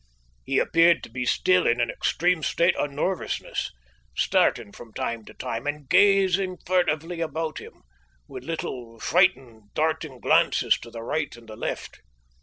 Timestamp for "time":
4.93-5.25, 5.35-5.67